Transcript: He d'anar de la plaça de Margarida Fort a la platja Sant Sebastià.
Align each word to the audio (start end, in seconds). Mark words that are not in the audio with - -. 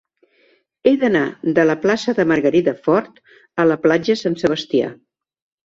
He 0.87 0.93
d'anar 1.03 1.21
de 1.59 1.65
la 1.73 1.75
plaça 1.83 2.17
de 2.21 2.25
Margarida 2.33 2.75
Fort 2.89 3.21
a 3.65 3.69
la 3.73 3.81
platja 3.87 4.19
Sant 4.25 4.43
Sebastià. 4.43 4.93